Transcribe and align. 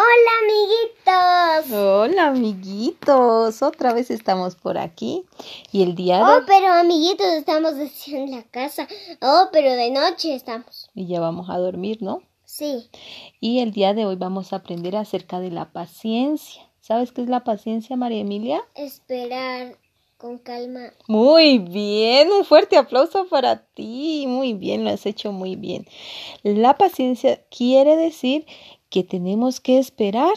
Hola, 0.00 0.30
amiguitos. 0.44 1.72
Hola, 1.76 2.26
amiguitos. 2.28 3.62
Otra 3.62 3.92
vez 3.92 4.12
estamos 4.12 4.54
por 4.54 4.78
aquí. 4.78 5.24
Y 5.72 5.82
el 5.82 5.96
día 5.96 6.18
de 6.18 6.22
Oh, 6.22 6.40
pero 6.46 6.72
amiguitos, 6.72 7.26
estamos 7.26 7.72
en 8.06 8.30
la 8.30 8.44
casa. 8.44 8.86
Oh, 9.20 9.48
pero 9.50 9.72
de 9.72 9.90
noche 9.90 10.36
estamos. 10.36 10.88
y 10.94 11.08
ya 11.08 11.18
vamos 11.18 11.50
a 11.50 11.58
dormir, 11.58 11.98
¿no? 12.00 12.22
Sí. 12.44 12.88
Y 13.40 13.58
el 13.58 13.72
día 13.72 13.92
de 13.92 14.06
hoy 14.06 14.14
vamos 14.14 14.52
a 14.52 14.56
aprender 14.56 14.94
acerca 14.94 15.40
de 15.40 15.50
la 15.50 15.72
paciencia. 15.72 16.62
¿Sabes 16.80 17.10
qué 17.10 17.22
es 17.22 17.28
la 17.28 17.42
paciencia, 17.42 17.96
María 17.96 18.20
Emilia? 18.20 18.62
Esperar 18.76 19.76
con 20.16 20.38
calma. 20.38 20.92
Muy 21.08 21.58
bien, 21.58 22.30
un 22.30 22.44
fuerte 22.44 22.76
aplauso 22.76 23.26
para 23.28 23.64
ti. 23.74 24.26
Muy 24.28 24.52
bien, 24.52 24.84
lo 24.84 24.90
has 24.90 25.06
hecho 25.06 25.32
muy 25.32 25.56
bien. 25.56 25.86
La 26.44 26.78
paciencia 26.78 27.40
quiere 27.50 27.96
decir 27.96 28.46
que 28.90 29.04
tenemos 29.04 29.60
que 29.60 29.78
esperar 29.78 30.32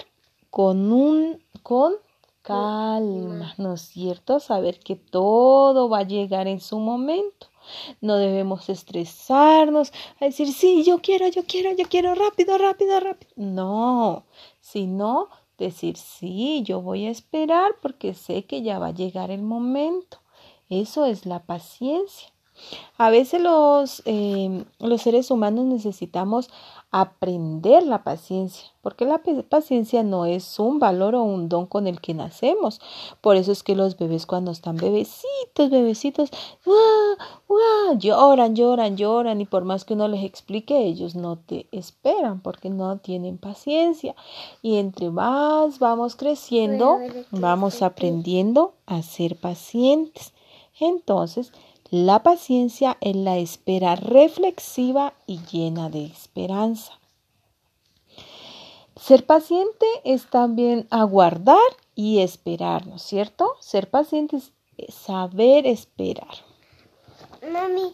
con 0.49 0.91
un 0.91 1.41
con 1.63 1.94
calma, 2.41 3.53
¿no 3.57 3.73
es 3.73 3.81
cierto? 3.81 4.39
Saber 4.39 4.80
que 4.80 4.95
todo 4.95 5.89
va 5.89 5.99
a 5.99 6.07
llegar 6.07 6.48
en 6.48 6.59
su 6.59 6.79
momento. 6.79 7.48
No 8.02 8.17
debemos 8.17 8.70
estresarnos, 8.70 9.91
a 10.20 10.26
decir, 10.26 10.52
sí, 10.52 10.84
yo 10.84 10.99
quiero, 10.99 11.27
yo 11.27 11.43
quiero, 11.45 11.76
yo 11.76 11.85
quiero, 11.88 12.16
rápido, 12.16 12.57
rápido, 12.57 12.99
rápido. 12.99 13.31
No, 13.35 14.26
sino 14.59 15.29
decir, 15.57 15.98
sí, 15.98 16.63
yo 16.63 16.81
voy 16.81 17.05
a 17.05 17.12
esperar 17.12 17.76
porque 17.81 18.15
sé 18.15 18.45
que 18.45 18.63
ya 18.63 18.79
va 18.79 18.88
a 18.88 18.93
llegar 18.93 19.29
el 19.29 19.43
momento. 19.43 20.18
Eso 20.70 21.05
es 21.05 21.26
la 21.26 21.43
paciencia. 21.43 22.29
A 22.98 23.09
veces 23.09 23.41
los, 23.41 24.02
eh, 24.05 24.65
los 24.79 25.02
seres 25.02 25.31
humanos 25.31 25.65
necesitamos 25.65 26.49
aprender 26.91 27.84
la 27.84 28.04
paciencia, 28.04 28.68
porque 28.81 29.05
la 29.05 29.22
paciencia 29.49 30.04
no 30.04 30.26
es 30.26 30.59
un 30.59 30.77
valor 30.77 31.16
o 31.16 31.23
un 31.23 31.48
don 31.48 31.66
con 31.66 31.88
el 31.88 32.02
que 32.02 32.13
nacemos. 32.13 32.82
Por 33.21 33.38
eso 33.38 33.54
es 33.54 33.63
que 33.63 33.76
los 33.76 33.98
bebés 33.98 34.26
cuando 34.26 34.52
están 34.52 34.76
bebecitos, 34.76 35.70
bebecitos, 35.70 36.32
¡guau, 36.65 37.18
guau! 37.48 37.98
lloran, 37.98 38.55
lloran, 38.55 38.98
lloran 38.98 39.40
y 39.40 39.46
por 39.46 39.63
más 39.63 39.85
que 39.85 39.93
uno 39.93 40.10
les 40.10 40.26
explique, 40.26 40.85
ellos 40.85 41.15
no 41.15 41.38
te 41.38 41.68
esperan 41.71 42.41
porque 42.41 42.70
no 42.70 42.98
tienen 42.98 43.37
paciencia. 43.37 44.13
Y 44.62 44.76
entre 44.76 45.10
más 45.10 45.80
vamos 45.80 46.18
creciendo, 46.18 46.99
vamos 47.32 47.82
aprendiendo 47.82 48.74
a 48.85 49.02
ser 49.02 49.37
pacientes. 49.37 50.34
Entonces, 50.80 51.54
la 51.91 52.23
paciencia 52.23 52.97
es 53.01 53.17
la 53.17 53.37
espera 53.37 53.97
reflexiva 53.97 55.13
y 55.27 55.41
llena 55.51 55.89
de 55.89 56.05
esperanza. 56.05 56.93
Ser 58.95 59.25
paciente 59.25 59.85
es 60.05 60.29
también 60.29 60.87
aguardar 60.89 61.57
y 61.93 62.19
esperar, 62.19 62.87
¿no 62.87 62.95
es 62.95 63.01
cierto? 63.01 63.55
Ser 63.59 63.89
paciente 63.89 64.38
es 64.38 64.53
saber 64.94 65.67
esperar. 65.67 66.34
Mami, 67.51 67.94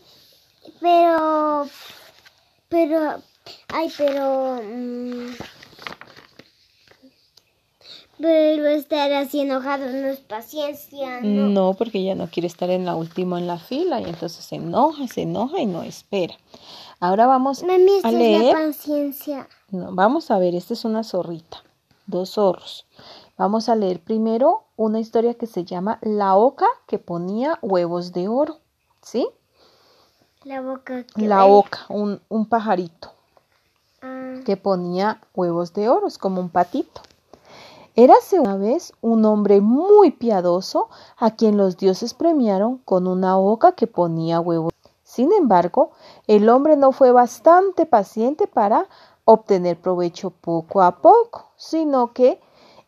pero. 0.79 1.67
Pero. 2.69 3.23
Ay, 3.69 3.91
pero. 3.97 4.61
mm, 4.61 5.31
pero 8.19 8.67
estar 8.67 9.11
así 9.13 9.41
enojado 9.41 9.85
no 9.91 10.07
es 10.07 10.19
paciencia, 10.19 11.21
¿no? 11.21 11.47
No, 11.49 11.73
porque 11.73 12.03
ya 12.03 12.15
no 12.15 12.27
quiere 12.27 12.47
estar 12.47 12.69
en 12.69 12.85
la 12.85 12.95
última 12.95 13.37
en 13.39 13.47
la 13.47 13.57
fila 13.59 14.01
y 14.01 14.05
entonces 14.05 14.43
se 14.43 14.55
enoja, 14.55 15.07
se 15.07 15.21
enoja 15.23 15.59
y 15.59 15.65
no 15.65 15.83
espera. 15.83 16.35
Ahora 16.99 17.27
vamos 17.27 17.63
Mami, 17.63 17.91
a 17.91 17.97
es 17.97 18.03
la 18.03 18.11
leer. 18.11 18.53
paciencia. 18.55 19.47
No, 19.69 19.91
vamos 19.93 20.31
a 20.31 20.39
ver, 20.39 20.55
esta 20.55 20.73
es 20.73 20.83
una 20.85 21.03
zorrita, 21.03 21.63
dos 22.07 22.31
zorros. 22.31 22.85
Vamos 23.37 23.69
a 23.69 23.75
leer 23.75 23.99
primero 23.99 24.63
una 24.77 24.99
historia 24.99 25.35
que 25.35 25.45
se 25.45 25.63
llama 25.63 25.99
La 26.02 26.35
oca 26.35 26.65
que 26.87 26.97
ponía 26.97 27.59
huevos 27.61 28.13
de 28.13 28.27
oro. 28.27 28.58
¿Sí? 29.03 29.27
La 30.43 30.61
boca. 30.61 31.03
que 31.03 31.27
La 31.27 31.45
oca, 31.45 31.86
un, 31.89 32.19
un 32.30 32.45
pajarito 32.47 33.11
Ah, 34.02 34.36
que 34.45 34.58
ponía 34.58 35.21
huevos 35.36 35.73
de 35.73 35.89
oro, 35.89 36.08
es 36.08 36.17
como 36.17 36.39
un 36.42 36.49
patito. 36.49 37.02
Érase 37.99 38.39
una 38.39 38.58
vez 38.58 38.93
un 39.02 39.25
hombre 39.25 39.59
muy 39.59 40.11
piadoso 40.11 40.87
a 41.17 41.31
quien 41.31 41.58
los 41.58 41.77
dioses 41.77 42.13
premiaron 42.13 42.77
con 42.77 43.08
una 43.08 43.39
oca 43.39 43.71
que 43.71 43.87
ponía 43.87 44.39
huevos. 44.39 44.71
Sin 45.02 45.33
embargo, 45.33 45.89
el 46.27 46.47
hombre 46.47 46.77
no 46.77 46.91
fue 46.91 47.11
bastante 47.11 47.87
paciente 47.87 48.45
para 48.45 48.87
obtener 49.25 49.81
provecho 49.81 50.30
poco 50.30 50.83
a 50.83 50.97
poco, 50.97 51.47
sino 51.55 52.13
que, 52.13 52.39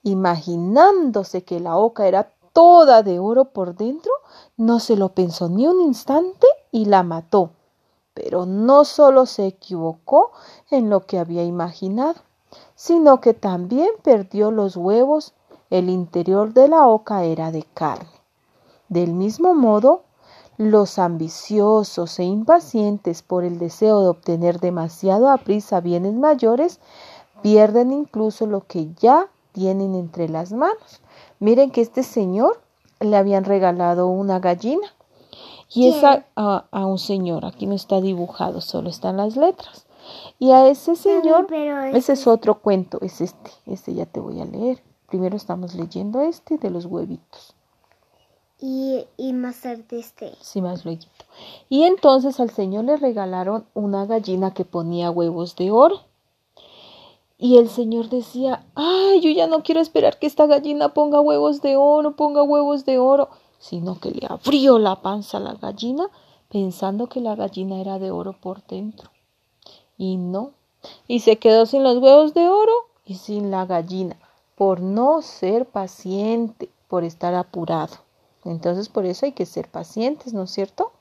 imaginándose 0.03 1.43
que 1.43 1.59
la 1.59 1.75
oca 1.75 2.07
era 2.07 2.31
toda 2.53 3.01
de 3.01 3.17
oro 3.17 3.45
por 3.45 3.73
dentro, 3.73 4.11
no 4.57 4.79
se 4.79 4.95
lo 4.95 5.09
pensó 5.15 5.49
ni 5.49 5.65
un 5.65 5.81
instante 5.81 6.45
y 6.71 6.85
la 6.85 7.01
mató. 7.01 7.49
Pero 8.13 8.45
no 8.45 8.85
solo 8.85 9.25
se 9.25 9.47
equivocó 9.47 10.29
en 10.69 10.91
lo 10.91 11.07
que 11.07 11.17
había 11.17 11.43
imaginado, 11.43 12.28
sino 12.79 13.19
que 13.19 13.33
también 13.33 13.89
perdió 14.03 14.51
los 14.51 14.77
huevos. 14.77 15.33
El 15.69 15.89
interior 15.89 16.53
de 16.53 16.69
la 16.69 16.87
oca 16.87 17.25
era 17.25 17.51
de 17.51 17.63
carne. 17.63 18.07
Del 18.87 19.11
mismo 19.11 19.53
modo, 19.53 20.03
los 20.55 20.97
ambiciosos 20.97 22.17
e 22.19 22.23
impacientes 22.23 23.21
por 23.21 23.43
el 23.43 23.59
deseo 23.59 24.01
de 24.01 24.07
obtener 24.07 24.61
demasiado 24.61 25.29
a 25.29 25.35
prisa 25.35 25.81
bienes 25.81 26.13
mayores 26.13 26.79
pierden 27.41 27.91
incluso 27.91 28.45
lo 28.45 28.61
que 28.65 28.93
ya 28.93 29.27
tienen 29.51 29.93
entre 29.93 30.29
las 30.29 30.53
manos. 30.53 31.01
Miren 31.39 31.71
que 31.71 31.81
este 31.81 32.01
señor 32.01 32.61
le 33.01 33.17
habían 33.17 33.43
regalado 33.43 34.07
una 34.07 34.39
gallina 34.39 34.87
y 35.67 35.89
esa 35.89 36.27
a, 36.37 36.63
a 36.71 36.85
un 36.85 36.97
señor, 36.97 37.43
aquí 37.43 37.65
no 37.65 37.75
está 37.75 37.99
dibujado, 37.99 38.61
solo 38.61 38.89
están 38.89 39.17
las 39.17 39.35
letras. 39.35 39.85
Y 40.39 40.51
a 40.51 40.67
ese 40.67 40.95
señor, 40.95 41.47
ese 41.93 42.13
es 42.13 42.27
otro 42.27 42.61
cuento, 42.61 42.99
es 43.01 43.21
este, 43.21 43.51
este 43.65 43.93
ya 43.93 44.05
te 44.05 44.19
voy 44.19 44.39
a 44.41 44.45
leer. 44.45 44.81
Primero 45.07 45.35
estamos 45.35 45.73
leyendo 45.73 46.21
este 46.21 46.57
de 46.57 46.69
los 46.69 46.85
huevitos. 46.85 47.55
Y, 48.61 49.05
y 49.17 49.33
más 49.33 49.61
tarde 49.61 49.85
este. 49.91 50.33
Sí, 50.41 50.61
más 50.61 50.83
luego. 50.83 51.01
Y 51.69 51.83
entonces 51.83 52.39
al 52.39 52.49
señor 52.49 52.85
le 52.85 52.97
regalaron 52.97 53.65
una 53.73 54.05
gallina 54.05 54.53
que 54.53 54.65
ponía 54.65 55.11
huevos 55.11 55.55
de 55.55 55.71
oro. 55.71 56.01
Y 57.37 57.57
el 57.57 57.69
señor 57.69 58.09
decía, 58.09 58.65
ay, 58.75 59.21
yo 59.21 59.29
ya 59.29 59.47
no 59.47 59.63
quiero 59.63 59.79
esperar 59.79 60.19
que 60.19 60.27
esta 60.27 60.45
gallina 60.45 60.93
ponga 60.93 61.21
huevos 61.21 61.61
de 61.61 61.77
oro, 61.77 62.17
ponga 62.17 62.43
huevos 62.43 62.83
de 62.83 62.99
oro, 62.99 63.29
sino 63.59 63.97
que 63.97 64.11
le 64.11 64.27
abrió 64.27 64.77
la 64.77 65.01
panza 65.01 65.37
a 65.37 65.41
la 65.41 65.53
gallina 65.53 66.09
pensando 66.49 67.07
que 67.07 67.21
la 67.21 67.35
gallina 67.35 67.79
era 67.79 67.97
de 67.97 68.11
oro 68.11 68.33
por 68.33 68.65
dentro. 68.65 69.09
Y 69.99 70.17
no. 70.17 70.53
Y 71.07 71.19
se 71.19 71.37
quedó 71.37 71.67
sin 71.67 71.83
los 71.83 71.99
huevos 71.99 72.33
de 72.33 72.49
oro 72.49 72.87
y 73.05 73.15
sin 73.15 73.51
la 73.51 73.65
gallina, 73.67 74.17
por 74.55 74.79
no 74.79 75.21
ser 75.21 75.67
paciente, 75.67 76.69
por 76.87 77.03
estar 77.03 77.35
apurado. 77.35 77.97
Entonces 78.45 78.89
por 78.89 79.05
eso 79.05 79.25
hay 79.25 79.33
que 79.33 79.45
ser 79.45 79.69
pacientes, 79.69 80.33
¿no 80.33 80.43
es 80.43 80.51
cierto? 80.51 80.91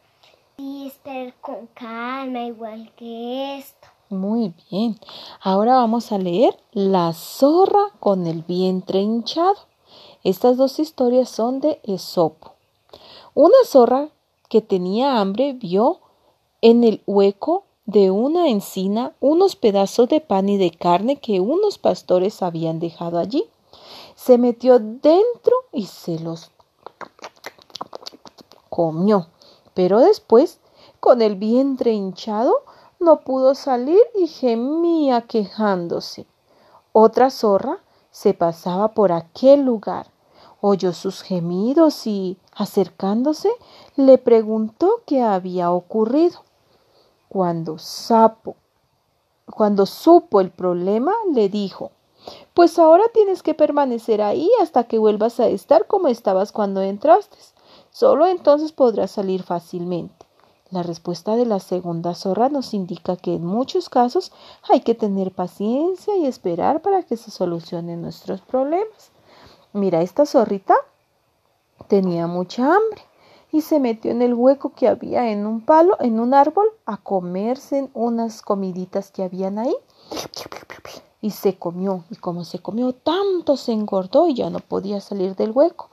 Y 0.56 0.88
esperar 0.88 1.32
con 1.40 1.68
calma, 1.74 2.42
igual 2.42 2.92
que 2.96 3.58
esto. 3.58 3.88
Muy 4.10 4.52
bien. 4.70 4.98
Ahora 5.40 5.76
vamos 5.76 6.10
a 6.10 6.18
leer 6.18 6.58
La 6.72 7.12
zorra 7.12 7.92
con 8.00 8.26
el 8.26 8.42
vientre 8.42 9.00
hinchado. 9.00 9.58
Estas 10.24 10.56
dos 10.56 10.80
historias 10.80 11.28
son 11.28 11.60
de 11.60 11.80
Esopo. 11.84 12.54
Una 13.34 13.58
zorra 13.64 14.08
que 14.48 14.62
tenía 14.62 15.20
hambre 15.20 15.52
vio 15.52 16.00
en 16.62 16.82
el 16.82 17.02
hueco 17.06 17.64
de 17.88 18.10
una 18.10 18.50
encina 18.50 19.14
unos 19.18 19.56
pedazos 19.56 20.10
de 20.10 20.20
pan 20.20 20.50
y 20.50 20.58
de 20.58 20.70
carne 20.70 21.16
que 21.16 21.40
unos 21.40 21.78
pastores 21.78 22.42
habían 22.42 22.80
dejado 22.80 23.18
allí. 23.18 23.48
Se 24.14 24.36
metió 24.36 24.78
dentro 24.78 25.54
y 25.72 25.86
se 25.86 26.18
los 26.18 26.50
comió. 28.68 29.28
Pero 29.72 30.00
después, 30.00 30.60
con 31.00 31.22
el 31.22 31.36
vientre 31.36 31.94
hinchado, 31.94 32.56
no 33.00 33.20
pudo 33.20 33.54
salir 33.54 34.02
y 34.14 34.26
gemía 34.26 35.22
quejándose. 35.22 36.26
Otra 36.92 37.30
zorra 37.30 37.78
se 38.10 38.34
pasaba 38.34 38.88
por 38.88 39.12
aquel 39.12 39.62
lugar, 39.62 40.10
oyó 40.60 40.92
sus 40.92 41.22
gemidos 41.22 42.06
y, 42.06 42.36
acercándose, 42.54 43.50
le 43.96 44.18
preguntó 44.18 45.00
qué 45.06 45.22
había 45.22 45.70
ocurrido. 45.70 46.42
Cuando 47.28 47.78
sapo, 47.78 48.56
cuando 49.50 49.84
supo 49.84 50.40
el 50.40 50.50
problema, 50.50 51.12
le 51.32 51.48
dijo 51.48 51.90
Pues 52.54 52.78
ahora 52.78 53.04
tienes 53.12 53.42
que 53.42 53.54
permanecer 53.54 54.22
ahí 54.22 54.50
hasta 54.62 54.84
que 54.84 54.98
vuelvas 54.98 55.38
a 55.40 55.48
estar 55.48 55.86
como 55.86 56.08
estabas 56.08 56.52
cuando 56.52 56.80
entraste. 56.80 57.36
Solo 57.90 58.26
entonces 58.26 58.72
podrás 58.72 59.10
salir 59.10 59.42
fácilmente. 59.42 60.26
La 60.70 60.82
respuesta 60.82 61.36
de 61.36 61.46
la 61.46 61.60
segunda 61.60 62.14
zorra 62.14 62.48
nos 62.50 62.74
indica 62.74 63.16
que 63.16 63.34
en 63.34 63.44
muchos 63.44 63.88
casos 63.88 64.32
hay 64.68 64.80
que 64.80 64.94
tener 64.94 65.32
paciencia 65.32 66.16
y 66.16 66.26
esperar 66.26 66.82
para 66.82 67.02
que 67.02 67.16
se 67.16 67.30
solucionen 67.30 68.02
nuestros 68.02 68.42
problemas. 68.42 69.10
Mira, 69.72 70.02
esta 70.02 70.26
zorrita 70.26 70.74
tenía 71.88 72.26
mucha 72.26 72.64
hambre 72.64 73.07
y 73.50 73.62
se 73.62 73.80
metió 73.80 74.10
en 74.10 74.22
el 74.22 74.34
hueco 74.34 74.72
que 74.74 74.88
había 74.88 75.30
en 75.30 75.46
un 75.46 75.60
palo, 75.64 75.96
en 76.00 76.20
un 76.20 76.34
árbol, 76.34 76.66
a 76.86 76.98
comerse 76.98 77.88
unas 77.94 78.42
comiditas 78.42 79.10
que 79.10 79.22
habían 79.22 79.58
ahí. 79.58 79.74
Y 81.20 81.30
se 81.30 81.56
comió, 81.56 82.04
y 82.10 82.16
como 82.16 82.44
se 82.44 82.60
comió 82.60 82.92
tanto, 82.92 83.56
se 83.56 83.72
engordó 83.72 84.28
y 84.28 84.34
ya 84.34 84.50
no 84.50 84.60
podía 84.60 85.00
salir 85.00 85.34
del 85.34 85.50
hueco. 85.50 85.90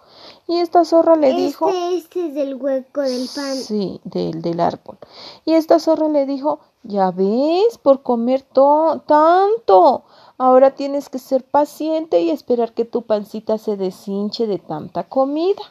Y 0.48 0.58
esta 0.58 0.86
zorra 0.86 1.16
le 1.16 1.34
dijo... 1.34 1.70
Este 1.70 2.28
es 2.28 2.36
del 2.36 2.56
hueco 2.56 3.02
del 3.02 3.28
pan. 3.34 3.56
Sí, 3.56 4.00
del, 4.04 4.44
del 4.44 4.60
árbol. 4.60 4.98
Y 5.44 5.54
esta 5.54 5.80
zorra 5.80 6.10
le 6.10 6.28
dijo, 6.28 6.60
ya 6.84 7.10
ves, 7.10 7.80
por 7.82 8.04
comer 8.04 8.44
tanto, 8.44 10.04
ahora 10.38 10.76
tienes 10.76 11.10
que 11.10 11.18
ser 11.18 11.44
paciente 11.44 12.22
y 12.22 12.30
esperar 12.30 12.74
que 12.74 12.86
tu 12.86 13.02
pancita 13.02 13.58
se 13.58 13.78
deshinche 13.78 14.46
de 14.46 14.60
tanta 14.60 15.06
comida. 15.10 15.62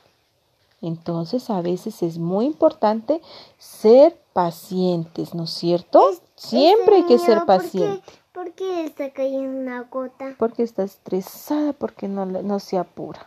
Entonces 0.84 1.48
a 1.48 1.62
veces 1.62 2.02
es 2.02 2.18
muy 2.18 2.44
importante 2.44 3.20
ser 3.56 4.16
pacientes, 4.34 5.34
¿no 5.34 5.44
es 5.44 5.50
cierto? 5.50 6.02
Siempre 6.34 6.96
hay 6.96 7.04
que 7.04 7.18
ser 7.18 7.44
paciente. 7.46 8.02
¿por 8.32 8.52
qué, 8.52 8.84
está 8.84 9.10
cayendo 9.10 9.58
una 9.58 9.82
gota? 9.82 10.34
Porque 10.38 10.62
está 10.62 10.82
estresada, 10.82 11.72
porque 11.72 12.08
no, 12.08 12.26
no 12.26 12.58
se 12.58 12.76
apura. 12.76 13.26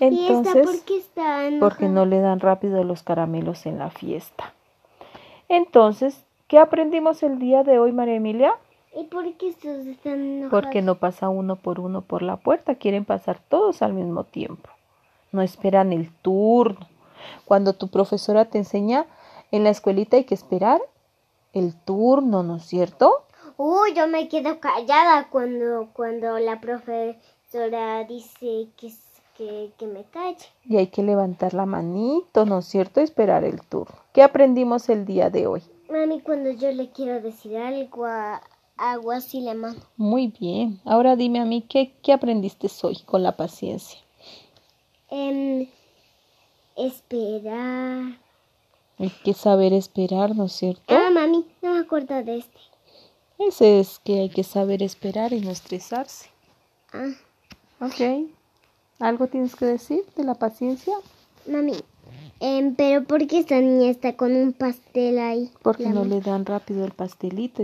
Entonces, 0.00 0.54
¿Y 0.54 0.58
esta 0.58 0.72
por 0.72 0.80
qué 0.84 0.96
está 0.96 1.48
Porque 1.60 1.88
no 1.88 2.06
le 2.06 2.20
dan 2.20 2.40
rápido 2.40 2.82
los 2.82 3.02
caramelos 3.02 3.66
en 3.66 3.78
la 3.78 3.90
fiesta. 3.90 4.52
Entonces, 5.48 6.24
¿qué 6.48 6.58
aprendimos 6.58 7.22
el 7.22 7.38
día 7.38 7.62
de 7.62 7.78
hoy, 7.78 7.92
María 7.92 8.14
Emilia? 8.14 8.54
¿Y 8.96 9.04
por 9.04 9.32
qué 9.34 9.50
estos 9.50 9.86
están 9.86 10.14
enojados? 10.14 10.50
Porque 10.50 10.82
no 10.82 10.96
pasa 10.96 11.28
uno 11.28 11.56
por 11.56 11.78
uno 11.78 12.00
por 12.00 12.22
la 12.22 12.38
puerta, 12.38 12.74
quieren 12.74 13.04
pasar 13.04 13.38
todos 13.38 13.82
al 13.82 13.92
mismo 13.92 14.24
tiempo. 14.24 14.70
No 15.36 15.42
esperan 15.42 15.92
el 15.92 16.10
turno. 16.22 16.88
Cuando 17.44 17.74
tu 17.74 17.88
profesora 17.88 18.46
te 18.46 18.56
enseña 18.56 19.04
en 19.50 19.64
la 19.64 19.68
escuelita 19.68 20.16
hay 20.16 20.24
que 20.24 20.32
esperar 20.32 20.80
el 21.52 21.74
turno, 21.74 22.42
¿no 22.42 22.56
es 22.56 22.64
cierto? 22.64 23.26
Uy, 23.58 23.92
yo 23.94 24.08
me 24.08 24.28
quedo 24.28 24.60
callada 24.60 25.28
cuando, 25.28 25.90
cuando 25.92 26.38
la 26.38 26.58
profesora 26.58 28.04
dice 28.04 28.68
que 28.78 28.90
que, 29.36 29.86
me 29.86 30.04
calle. 30.04 30.46
Y 30.64 30.78
hay 30.78 30.86
que 30.86 31.02
levantar 31.02 31.52
la 31.52 31.66
manito, 31.66 32.46
¿no 32.46 32.60
es 32.60 32.64
cierto? 32.64 33.02
Esperar 33.02 33.44
el 33.44 33.60
turno. 33.60 33.94
¿Qué 34.14 34.22
aprendimos 34.22 34.88
el 34.88 35.04
día 35.04 35.28
de 35.28 35.46
hoy? 35.46 35.62
Mami, 35.90 36.22
cuando 36.22 36.50
yo 36.50 36.72
le 36.72 36.88
quiero 36.88 37.20
decir 37.20 37.58
algo, 37.58 38.06
hago 38.06 39.12
así 39.12 39.42
la 39.42 39.52
mano. 39.52 39.78
Muy 39.98 40.28
bien. 40.28 40.80
Ahora 40.86 41.16
dime 41.16 41.40
a 41.40 41.44
mí, 41.44 41.60
¿qué, 41.60 41.92
qué 42.02 42.14
aprendiste 42.14 42.68
hoy 42.82 42.96
con 43.04 43.22
la 43.22 43.36
paciencia? 43.36 44.05
Eh, 45.10 45.68
esperar. 46.76 48.18
Hay 48.98 49.10
que 49.24 49.34
saber 49.34 49.72
esperar, 49.72 50.34
¿no 50.34 50.46
es 50.46 50.52
cierto? 50.52 50.82
Ah, 50.88 51.10
mami, 51.12 51.44
no 51.62 51.74
me 51.74 51.80
acuerdo 51.80 52.22
de 52.22 52.38
este. 52.38 52.58
Ese 53.38 53.80
es 53.80 53.98
que 53.98 54.20
hay 54.20 54.28
que 54.30 54.42
saber 54.42 54.82
esperar 54.82 55.32
y 55.32 55.40
no 55.40 55.50
estresarse. 55.50 56.30
Ah. 56.92 57.12
Ok. 57.80 58.28
¿Algo 58.98 59.26
tienes 59.26 59.54
que 59.54 59.66
decir 59.66 60.02
de 60.16 60.24
la 60.24 60.34
paciencia? 60.34 60.94
Mami, 61.46 61.74
em, 62.40 62.74
pero 62.74 63.04
¿por 63.04 63.26
qué 63.26 63.40
esta 63.40 63.60
niña 63.60 63.90
está 63.90 64.16
con 64.16 64.34
un 64.34 64.54
pastel 64.54 65.18
ahí? 65.18 65.50
Porque 65.62 65.86
no 65.86 66.04
le 66.04 66.20
dan 66.20 66.46
rápido 66.46 66.84
el 66.84 66.92
pastelito. 66.92 67.54